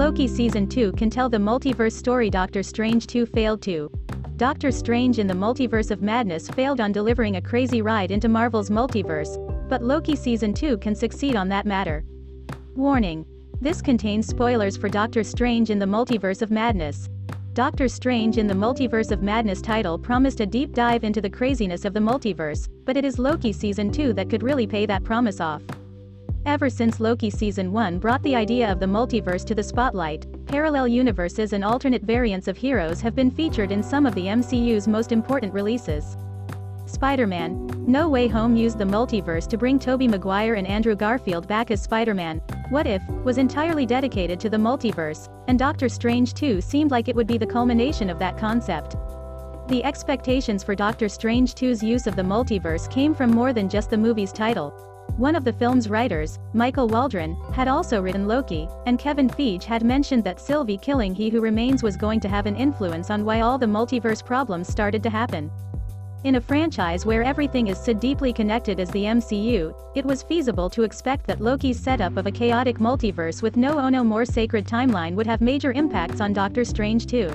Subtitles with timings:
[0.00, 3.90] Loki Season 2 can tell the multiverse story Doctor Strange 2 failed to.
[4.38, 8.70] Doctor Strange in the Multiverse of Madness failed on delivering a crazy ride into Marvel's
[8.70, 9.36] multiverse,
[9.68, 12.02] but Loki Season 2 can succeed on that matter.
[12.76, 13.26] Warning.
[13.60, 17.10] This contains spoilers for Doctor Strange in the Multiverse of Madness.
[17.52, 21.84] Doctor Strange in the Multiverse of Madness title promised a deep dive into the craziness
[21.84, 25.42] of the multiverse, but it is Loki Season 2 that could really pay that promise
[25.42, 25.60] off.
[26.46, 30.88] Ever since Loki Season 1 brought the idea of the multiverse to the spotlight, parallel
[30.88, 35.12] universes and alternate variants of heroes have been featured in some of the MCU's most
[35.12, 36.16] important releases.
[36.86, 41.70] Spider-Man, No Way Home used the multiverse to bring Tobey Maguire and Andrew Garfield back
[41.70, 42.38] as Spider-Man,
[42.70, 47.14] What If, was entirely dedicated to the multiverse, and Doctor Strange 2 seemed like it
[47.14, 48.96] would be the culmination of that concept.
[49.68, 53.90] The expectations for Doctor Strange 2's use of the multiverse came from more than just
[53.90, 54.74] the movie's title,
[55.16, 59.84] one of the film's writers, Michael Waldron, had also written Loki, and Kevin Feige had
[59.84, 63.40] mentioned that Sylvie killing He Who Remains was going to have an influence on why
[63.40, 65.50] all the multiverse problems started to happen.
[66.22, 70.68] In a franchise where everything is so deeply connected as the MCU, it was feasible
[70.68, 75.14] to expect that Loki's setup of a chaotic multiverse with no Ono more sacred timeline
[75.14, 77.30] would have major impacts on Doctor Strange too.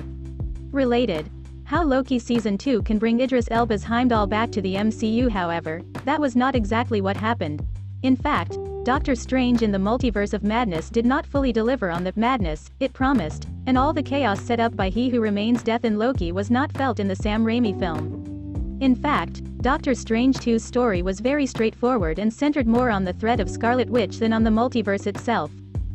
[0.70, 1.28] Related,
[1.66, 6.20] how Loki Season 2 can bring Idris Elba's Heimdall back to the MCU however, that
[6.20, 7.66] was not exactly what happened.
[8.04, 12.12] In fact, Doctor Strange in the Multiverse of Madness did not fully deliver on the
[12.14, 15.98] madness it promised, and all the chaos set up by He Who Remains Death in
[15.98, 18.78] Loki was not felt in the Sam Raimi film.
[18.80, 23.40] In fact, Doctor Strange 2's story was very straightforward and centered more on the threat
[23.40, 25.50] of Scarlet Witch than on the multiverse itself.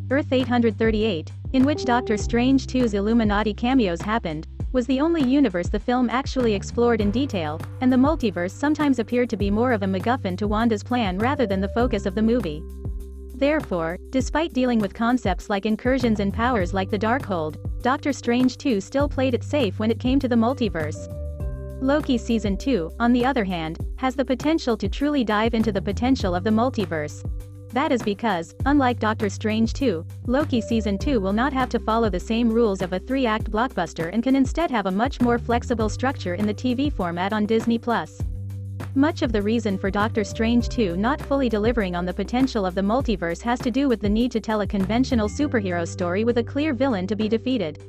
[0.09, 5.79] Earth 838, in which Doctor Strange 2's Illuminati cameos happened, was the only universe the
[5.79, 9.85] film actually explored in detail, and the multiverse sometimes appeared to be more of a
[9.85, 12.63] MacGuffin to Wanda's plan rather than the focus of the movie.
[13.35, 18.79] Therefore, despite dealing with concepts like incursions and powers like the Darkhold, Doctor Strange 2
[18.79, 21.07] still played it safe when it came to the multiverse.
[21.81, 25.81] Loki Season 2, on the other hand, has the potential to truly dive into the
[25.81, 27.23] potential of the multiverse,
[27.73, 32.09] that is because, unlike Doctor Strange 2, Loki Season 2 will not have to follow
[32.09, 35.89] the same rules of a three-act blockbuster and can instead have a much more flexible
[35.89, 37.79] structure in the TV format on Disney+.
[38.95, 42.75] Much of the reason for Doctor Strange 2 not fully delivering on the potential of
[42.75, 46.39] the multiverse has to do with the need to tell a conventional superhero story with
[46.39, 47.81] a clear villain to be defeated.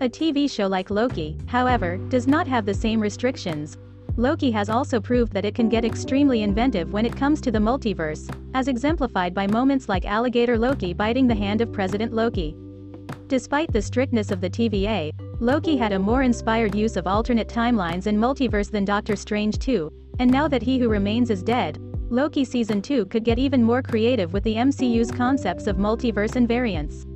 [0.00, 3.76] A TV show like Loki, however, does not have the same restrictions,
[4.16, 7.58] Loki has also proved that it can get extremely inventive when it comes to the
[7.58, 12.56] multiverse, as exemplified by moments like Alligator Loki biting the hand of President Loki.
[13.28, 18.06] Despite the strictness of the TVA, Loki had a more inspired use of alternate timelines
[18.06, 21.78] and multiverse than Doctor Strange 2, and now that He Who Remains is dead,
[22.10, 26.48] Loki Season 2 could get even more creative with the MCU's concepts of multiverse and
[26.48, 27.06] variants.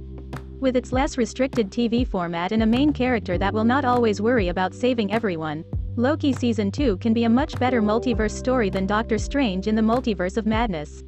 [0.60, 4.48] With its less restricted TV format and a main character that will not always worry
[4.48, 5.64] about saving everyone,
[5.96, 9.82] Loki Season 2 can be a much better multiverse story than Doctor Strange in the
[9.82, 11.04] Multiverse of Madness.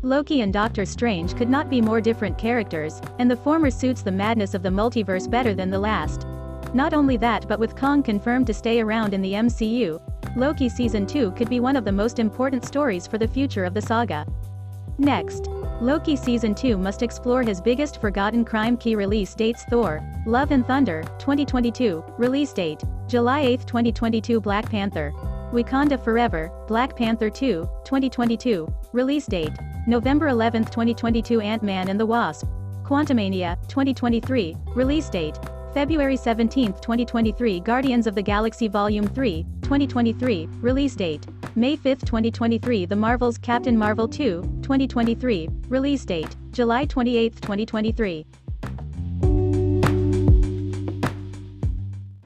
[0.00, 4.10] Loki and Doctor Strange could not be more different characters, and the former suits the
[4.10, 6.26] madness of the multiverse better than the last.
[6.72, 10.00] Not only that but with Kang confirmed to stay around in the MCU,
[10.36, 13.74] Loki Season 2 could be one of the most important stories for the future of
[13.74, 14.26] the saga.
[14.96, 20.52] Next, Loki Season 2 must explore his biggest forgotten crime key release dates Thor, Love
[20.52, 25.12] and Thunder, 2022, release date, July 8, 2022 Black Panther.
[25.52, 29.52] Wakanda Forever, Black Panther 2, 2022, release date,
[29.86, 32.46] November 11, 2022 Ant-Man and the Wasp.
[32.84, 35.38] Quantumania, 2023, release date,
[35.72, 42.84] February 17, 2023 Guardians of the Galaxy Volume 3, 2023, release date, May 5, 2023
[42.84, 48.26] The Marvels Captain Marvel 2, 2023, release date, July 28, 2023.